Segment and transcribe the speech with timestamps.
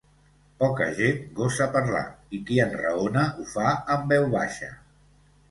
[0.61, 2.01] Poca gent gosa parlar
[2.39, 3.69] i qui enraona ho fa
[3.99, 4.73] en veu baixa.